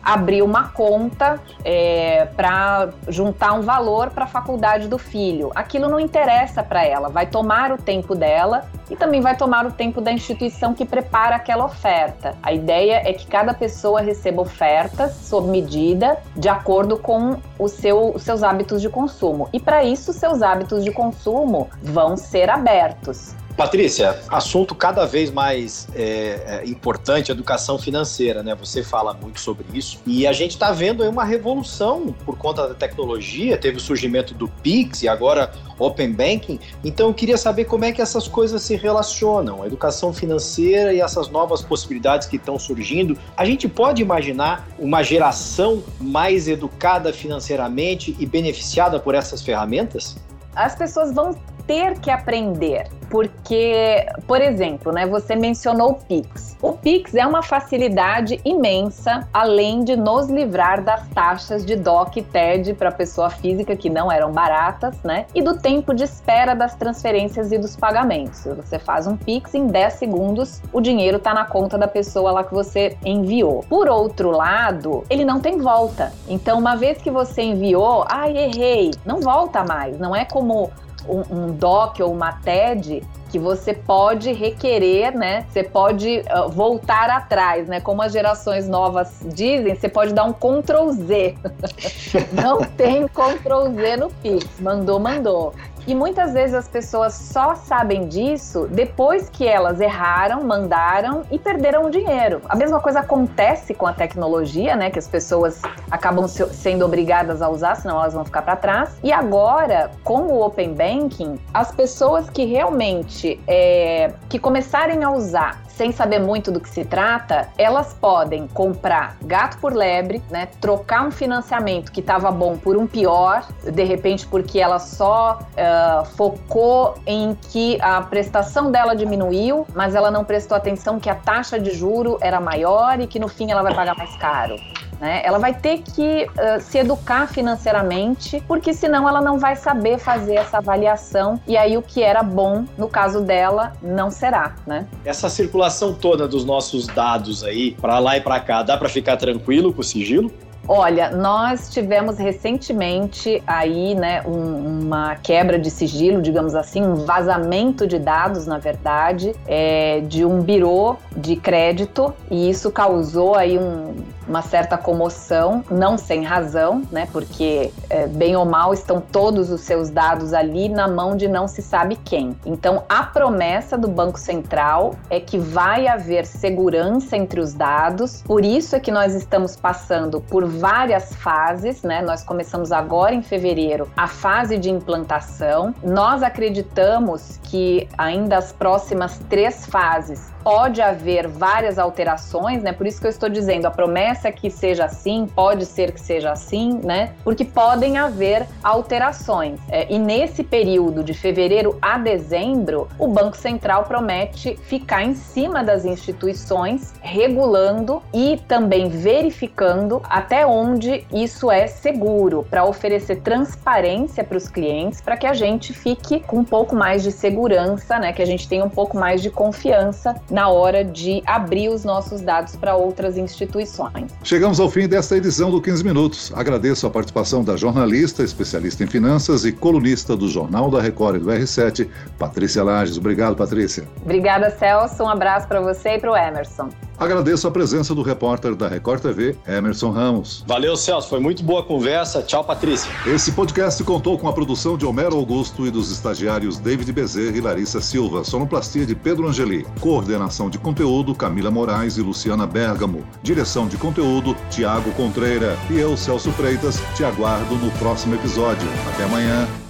abrir 0.05 0.43
uma 0.43 0.69
conta 0.69 1.41
é, 1.63 2.27
para 2.37 2.89
juntar 3.07 3.53
um 3.53 3.61
valor 3.61 4.11
para 4.11 4.25
a 4.25 4.27
faculdade 4.27 4.87
do 4.87 4.99
filho. 4.99 5.51
Aquilo 5.55 5.89
não 5.89 5.99
interessa 5.99 6.61
para 6.61 6.85
ela, 6.85 7.09
vai 7.09 7.25
tomar 7.25 7.71
o 7.71 7.77
tempo 7.77 8.13
dela 8.13 8.65
e 8.89 8.95
também 8.95 9.19
vai 9.19 9.35
tomar 9.35 9.65
o 9.65 9.71
tempo 9.71 9.99
da 9.99 10.11
instituição 10.11 10.75
que 10.75 10.85
prepara 10.85 11.35
aquela 11.35 11.65
oferta. 11.65 12.35
A 12.43 12.53
ideia 12.53 13.01
é 13.03 13.11
que 13.13 13.25
cada 13.25 13.51
pessoa 13.53 13.99
receba 13.99 14.43
ofertas 14.43 15.13
sob 15.15 15.49
medida, 15.49 16.19
de 16.35 16.47
acordo 16.47 16.97
com 16.97 17.37
o 17.57 17.67
seu, 17.67 18.11
os 18.13 18.21
seus 18.21 18.43
hábitos 18.43 18.81
de 18.81 18.89
consumo. 18.89 19.49
E 19.51 19.59
para 19.59 19.83
isso, 19.83 20.13
seus 20.13 20.43
hábitos 20.43 20.83
de 20.83 20.91
consumo 20.91 21.67
vão 21.81 22.15
ser 22.15 22.49
abertos. 22.49 23.33
Patrícia, 23.55 24.19
assunto 24.27 24.75
cada 24.75 25.05
vez 25.05 25.31
mais 25.31 25.87
é, 25.95 26.61
é, 26.63 26.69
importante, 26.69 27.31
educação 27.31 27.79
financeira, 27.79 28.43
né? 28.43 28.53
Você 28.55 28.83
fala 28.83 29.13
muito 29.13 29.39
sobre 29.39 29.65
isso 29.73 29.97
e 30.05 30.27
a 30.27 30.33
gente 30.33 30.51
está 30.51 30.73
vendo 30.73 31.01
aí 31.01 31.07
uma 31.07 31.23
revolução 31.23 32.13
por 32.25 32.37
conta 32.37 32.67
da 32.67 32.73
tecnologia. 32.73 33.57
Teve 33.57 33.77
o 33.77 33.79
surgimento 33.79 34.33
do 34.33 34.49
Pix 34.49 35.03
e 35.03 35.07
agora 35.07 35.53
Open 35.79 36.11
Banking. 36.11 36.59
Então 36.83 37.07
eu 37.07 37.13
queria 37.13 37.37
saber 37.37 37.63
como 37.63 37.85
é 37.85 37.93
que 37.93 38.01
essas 38.01 38.27
coisas 38.27 38.61
se 38.61 38.75
relacionam, 38.75 39.63
a 39.63 39.67
educação 39.67 40.11
financeira 40.11 40.93
e 40.93 40.99
essas 40.99 41.29
novas 41.29 41.61
possibilidades 41.61 42.27
que 42.27 42.35
estão 42.35 42.59
surgindo. 42.59 43.17
A 43.37 43.45
gente 43.45 43.69
pode 43.69 44.01
imaginar 44.01 44.67
uma 44.77 45.01
geração 45.01 45.81
mais 45.97 46.49
educada 46.49 47.13
financeiramente 47.13 48.13
e 48.19 48.25
beneficiada 48.25 48.99
por 48.99 49.15
essas 49.15 49.41
ferramentas? 49.41 50.17
As 50.53 50.75
pessoas 50.75 51.13
vão 51.13 51.33
ter 51.67 51.99
que 51.99 52.09
aprender, 52.09 52.87
porque, 53.15 54.05
por 54.27 54.41
exemplo, 54.41 54.91
né, 54.91 55.07
você 55.07 55.37
mencionou 55.37 55.91
o 55.91 55.93
Pix. 55.93 56.57
O 56.61 56.73
Pix 56.73 57.15
é 57.15 57.25
uma 57.25 57.41
facilidade 57.41 58.41
imensa, 58.43 59.25
além 59.31 59.85
de 59.85 59.95
nos 59.95 60.27
livrar 60.27 60.83
das 60.83 61.07
taxas 61.11 61.65
de 61.65 61.77
DOC 61.77 62.17
e 62.17 62.21
TED 62.23 62.73
para 62.73 62.91
pessoa 62.91 63.29
física 63.29 63.73
que 63.73 63.89
não 63.89 64.11
eram 64.11 64.33
baratas, 64.33 65.01
né? 65.01 65.27
E 65.33 65.41
do 65.41 65.57
tempo 65.57 65.93
de 65.93 66.03
espera 66.03 66.53
das 66.53 66.75
transferências 66.75 67.53
e 67.53 67.57
dos 67.57 67.77
pagamentos. 67.77 68.43
Você 68.43 68.77
faz 68.77 69.07
um 69.07 69.15
Pix 69.15 69.55
em 69.55 69.67
10 69.67 69.93
segundos, 69.93 70.61
o 70.73 70.81
dinheiro 70.81 71.15
está 71.15 71.33
na 71.33 71.45
conta 71.45 71.77
da 71.77 71.87
pessoa 71.87 72.33
lá 72.33 72.43
que 72.43 72.53
você 72.53 72.97
enviou. 73.05 73.63
Por 73.69 73.87
outro 73.87 74.29
lado, 74.29 75.05
ele 75.09 75.23
não 75.23 75.39
tem 75.39 75.57
volta. 75.57 76.11
Então, 76.27 76.59
uma 76.59 76.75
vez 76.75 76.97
que 76.97 77.09
você 77.09 77.43
enviou, 77.43 78.03
ai, 78.09 78.35
errei, 78.37 78.91
não 79.05 79.21
volta 79.21 79.63
mais. 79.63 79.97
Não 79.97 80.13
é 80.13 80.25
como 80.25 80.69
um, 81.07 81.23
um 81.29 81.51
DOC 81.51 82.01
ou 82.01 82.11
uma 82.11 82.33
TED 82.33 83.03
que 83.29 83.39
você 83.39 83.73
pode 83.73 84.31
requerer, 84.31 85.13
né? 85.13 85.45
Você 85.49 85.63
pode 85.63 86.19
uh, 86.19 86.49
voltar 86.49 87.09
atrás, 87.09 87.67
né? 87.67 87.81
Como 87.81 88.01
as 88.01 88.13
gerações 88.13 88.67
novas 88.67 89.19
dizem, 89.25 89.75
você 89.75 89.89
pode 89.89 90.13
dar 90.13 90.23
um 90.23 90.31
Ctrl 90.31 90.89
Z. 90.91 91.35
Não 92.31 92.61
tem 92.61 93.05
Ctrl 93.07 93.73
Z 93.75 93.97
no 93.97 94.09
Pix. 94.09 94.47
Mandou, 94.59 94.99
mandou. 94.99 95.53
E 95.87 95.93
muitas 95.93 96.33
vezes 96.33 96.55
as 96.55 96.67
pessoas 96.67 97.13
só 97.13 97.55
sabem 97.55 98.07
disso 98.07 98.67
depois 98.71 99.29
que 99.29 99.47
elas 99.47 99.79
erraram, 99.79 100.43
mandaram 100.43 101.23
e 101.29 101.37
perderam 101.37 101.85
o 101.85 101.89
dinheiro. 101.91 102.41
A 102.49 102.55
mesma 102.55 102.79
coisa 102.79 103.01
acontece 103.01 103.73
com 103.73 103.85
a 103.85 103.93
tecnologia, 103.93 104.75
né? 104.75 104.89
Que 104.89 104.97
as 104.97 105.07
pessoas 105.07 105.61
acabam 105.91 106.27
sendo 106.27 106.85
obrigadas 106.85 107.41
a 107.41 107.49
usar, 107.49 107.75
senão 107.75 107.97
elas 107.97 108.13
vão 108.13 108.25
ficar 108.25 108.41
para 108.41 108.55
trás. 108.55 108.97
E 109.03 109.11
agora, 109.11 109.91
com 110.03 110.21
o 110.21 110.43
Open 110.43 110.73
Banking, 110.73 111.39
as 111.53 111.71
pessoas 111.71 112.29
que 112.29 112.45
realmente 112.45 113.39
é, 113.47 114.11
que 114.27 114.39
começarem 114.39 115.03
a 115.03 115.11
usar 115.11 115.64
sem 115.75 115.91
saber 115.91 116.19
muito 116.19 116.51
do 116.51 116.59
que 116.59 116.69
se 116.69 116.85
trata, 116.85 117.49
elas 117.57 117.93
podem 117.93 118.47
comprar 118.47 119.17
gato 119.21 119.57
por 119.57 119.73
lebre, 119.73 120.23
né? 120.29 120.47
Trocar 120.61 121.05
um 121.05 121.11
financiamento 121.11 121.91
que 121.91 121.99
estava 121.99 122.31
bom 122.31 122.57
por 122.57 122.77
um 122.77 122.87
pior, 122.87 123.45
de 123.63 123.83
repente 123.83 124.25
porque 124.25 124.59
ela 124.59 124.79
só 124.79 125.39
uh, 125.39 126.05
focou 126.15 126.95
em 127.05 127.35
que 127.35 127.77
a 127.81 128.01
prestação 128.01 128.71
dela 128.71 128.95
diminuiu, 128.95 129.67
mas 129.75 129.95
ela 129.95 130.09
não 130.09 130.23
prestou 130.23 130.55
atenção 130.55 130.99
que 130.99 131.09
a 131.09 131.15
taxa 131.15 131.59
de 131.59 131.71
juro 131.71 132.17
era 132.21 132.39
maior 132.39 132.99
e 133.01 133.07
que 133.07 133.19
no 133.19 133.27
fim 133.27 133.51
ela 133.51 133.61
vai 133.61 133.75
pagar 133.75 133.97
mais 133.97 134.15
caro. 134.17 134.55
Né? 134.99 135.21
Ela 135.23 135.37
vai 135.37 135.53
ter 135.53 135.79
que 135.79 136.25
uh, 136.25 136.61
se 136.61 136.77
educar 136.77 137.27
financeiramente, 137.27 138.43
porque 138.47 138.73
senão 138.73 139.07
ela 139.07 139.21
não 139.21 139.37
vai 139.37 139.55
saber 139.55 139.97
fazer 139.97 140.35
essa 140.35 140.57
avaliação 140.57 141.39
e 141.47 141.57
aí 141.57 141.77
o 141.77 141.81
que 141.81 142.01
era 142.01 142.23
bom 142.23 142.65
no 142.77 142.87
caso 142.87 143.21
dela 143.21 143.73
não 143.81 144.09
será, 144.09 144.55
né? 144.65 144.87
Essa 145.03 145.29
circulação 145.29 145.93
toda 145.93 146.27
dos 146.27 146.45
nossos 146.45 146.87
dados 146.87 147.43
aí 147.43 147.71
para 147.71 147.99
lá 147.99 148.17
e 148.17 148.21
para 148.21 148.39
cá, 148.39 148.63
dá 148.63 148.77
para 148.77 148.89
ficar 148.89 149.17
tranquilo 149.17 149.73
com 149.73 149.81
o 149.81 149.83
sigilo? 149.83 150.31
Olha, 150.67 151.11
nós 151.11 151.69
tivemos 151.69 152.17
recentemente 152.17 153.41
aí, 153.45 153.93
né, 153.93 154.23
um, 154.25 154.81
uma 154.81 155.15
quebra 155.15 155.59
de 155.59 155.69
sigilo, 155.69 156.21
digamos 156.21 156.55
assim, 156.55 156.81
um 156.81 156.95
vazamento 156.95 157.85
de 157.85 157.99
dados, 157.99 158.47
na 158.47 158.57
verdade, 158.57 159.35
é, 159.45 160.01
de 160.01 160.25
um 160.25 160.41
birô 160.41 160.95
de 161.15 161.35
crédito 161.35 162.11
e 162.31 162.49
isso 162.49 162.71
causou 162.71 163.35
aí 163.35 163.59
um 163.59 163.93
uma 164.27 164.41
certa 164.41 164.77
comoção, 164.77 165.63
não 165.69 165.97
sem 165.97 166.23
razão, 166.23 166.83
né? 166.91 167.07
Porque 167.11 167.71
é, 167.89 168.07
bem 168.07 168.35
ou 168.35 168.45
mal 168.45 168.73
estão 168.73 168.99
todos 168.99 169.51
os 169.51 169.61
seus 169.61 169.89
dados 169.89 170.33
ali 170.33 170.69
na 170.69 170.87
mão 170.87 171.15
de 171.15 171.27
não 171.27 171.47
se 171.47 171.61
sabe 171.61 171.95
quem. 171.95 172.35
Então, 172.45 172.83
a 172.89 173.03
promessa 173.03 173.77
do 173.77 173.87
Banco 173.87 174.19
Central 174.19 174.95
é 175.09 175.19
que 175.19 175.37
vai 175.37 175.87
haver 175.87 176.25
segurança 176.25 177.15
entre 177.15 177.39
os 177.39 177.53
dados. 177.53 178.21
Por 178.23 178.43
isso 178.43 178.75
é 178.75 178.79
que 178.79 178.91
nós 178.91 179.13
estamos 179.13 179.55
passando 179.55 180.19
por 180.21 180.45
várias 180.45 181.13
fases, 181.15 181.83
né? 181.83 182.01
Nós 182.01 182.23
começamos 182.23 182.71
agora 182.71 183.13
em 183.13 183.21
fevereiro 183.21 183.89
a 183.95 184.07
fase 184.07 184.57
de 184.57 184.69
implantação. 184.69 185.73
Nós 185.83 186.23
acreditamos 186.23 187.39
que 187.43 187.87
ainda 187.97 188.37
as 188.37 188.51
próximas 188.51 189.19
três 189.29 189.65
fases 189.65 190.33
pode 190.45 190.79
haver 190.79 191.27
várias 191.27 191.79
alterações, 191.79 192.61
né? 192.61 192.71
Por 192.71 192.85
isso 192.85 193.01
que 193.01 193.07
eu 193.07 193.09
estou 193.09 193.27
dizendo, 193.27 193.65
a 193.65 193.71
promessa 193.71 194.14
é 194.23 194.31
que 194.31 194.49
seja 194.49 194.85
assim, 194.85 195.27
pode 195.27 195.65
ser 195.65 195.91
que 195.91 195.99
seja 195.99 196.31
assim, 196.31 196.79
né? 196.83 197.13
Porque 197.23 197.43
podem 197.43 197.97
haver 197.97 198.47
alterações. 198.63 199.59
É, 199.69 199.91
e 199.91 199.97
nesse 199.97 200.43
período 200.43 201.03
de 201.03 201.13
fevereiro 201.13 201.77
a 201.81 201.97
dezembro, 201.97 202.87
o 202.99 203.07
Banco 203.07 203.35
Central 203.35 203.83
promete 203.83 204.57
ficar 204.63 205.03
em 205.03 205.15
cima 205.15 205.63
das 205.63 205.85
instituições, 205.85 206.93
regulando 207.01 208.01
e 208.13 208.37
também 208.47 208.89
verificando 208.89 210.01
até 210.03 210.45
onde 210.45 211.05
isso 211.11 211.51
é 211.51 211.67
seguro, 211.67 212.45
para 212.49 212.63
oferecer 212.65 213.17
transparência 213.21 214.23
para 214.23 214.37
os 214.37 214.47
clientes, 214.47 215.01
para 215.01 215.17
que 215.17 215.27
a 215.27 215.33
gente 215.33 215.73
fique 215.73 216.19
com 216.21 216.37
um 216.37 216.45
pouco 216.45 216.75
mais 216.75 217.03
de 217.03 217.11
segurança, 217.11 217.97
né? 217.99 218.13
Que 218.13 218.21
a 218.21 218.25
gente 218.25 218.47
tenha 218.47 218.63
um 218.63 218.69
pouco 218.69 218.97
mais 218.97 219.21
de 219.21 219.29
confiança 219.29 220.15
na 220.29 220.49
hora 220.49 220.83
de 220.83 221.23
abrir 221.25 221.69
os 221.69 221.83
nossos 221.83 222.21
dados 222.21 222.55
para 222.55 222.75
outras 222.75 223.17
instituições. 223.17 224.04
Chegamos 224.23 224.59
ao 224.59 224.69
fim 224.69 224.87
desta 224.87 225.17
edição 225.17 225.51
do 225.51 225.61
15 225.61 225.83
Minutos. 225.83 226.31
Agradeço 226.35 226.87
a 226.87 226.89
participação 226.89 227.43
da 227.43 227.55
jornalista, 227.55 228.23
especialista 228.23 228.83
em 228.83 228.87
finanças 228.87 229.45
e 229.45 229.51
colunista 229.51 230.15
do 230.15 230.27
Jornal 230.27 230.69
da 230.69 230.81
Record 230.81 231.17
e 231.17 231.19
do 231.19 231.29
R7, 231.29 231.87
Patrícia 232.17 232.63
Lages. 232.63 232.97
Obrigado, 232.97 233.35
Patrícia. 233.35 233.87
Obrigada, 234.01 234.49
Celso. 234.49 235.03
Um 235.03 235.09
abraço 235.09 235.47
para 235.47 235.61
você 235.61 235.95
e 235.95 235.99
para 235.99 236.11
o 236.11 236.15
Emerson. 236.15 236.69
Agradeço 236.97 237.47
a 237.47 237.51
presença 237.51 237.93
do 237.93 238.01
repórter 238.01 238.55
da 238.55 238.67
Record 238.67 239.01
TV, 239.01 239.35
Emerson 239.47 239.91
Ramos. 239.91 240.43
Valeu, 240.47 240.77
Celso. 240.77 241.09
Foi 241.09 241.19
muito 241.19 241.43
boa 241.43 241.61
a 241.61 241.63
conversa. 241.63 242.21
Tchau, 242.21 242.43
Patrícia. 242.43 242.89
Esse 243.05 243.31
podcast 243.31 243.83
contou 243.83 244.17
com 244.17 244.27
a 244.27 244.33
produção 244.33 244.77
de 244.77 244.85
Homero 244.85 245.15
Augusto 245.15 245.65
e 245.65 245.71
dos 245.71 245.91
estagiários 245.91 246.57
David 246.57 246.91
Bezerra 246.93 247.37
e 247.37 247.41
Larissa 247.41 247.81
Silva, 247.81 248.23
sonoplastia 248.23 248.85
de 248.85 248.95
Pedro 248.95 249.27
Angeli, 249.27 249.65
coordenação 249.79 250.49
de 250.49 250.57
conteúdo 250.57 251.13
Camila 251.13 251.51
Moraes 251.51 251.97
e 251.97 252.01
Luciana 252.01 252.47
Bergamo, 252.47 253.05
direção 253.21 253.67
de 253.67 253.77
conteúdo 253.77 254.35
Tiago 254.49 254.91
Contreira 254.91 255.57
e 255.69 255.77
eu, 255.77 255.97
Celso 255.97 256.31
Freitas, 256.31 256.81
te 256.95 257.03
aguardo 257.03 257.55
no 257.55 257.71
próximo 257.71 258.15
episódio. 258.15 258.67
Até 258.93 259.03
amanhã. 259.03 259.64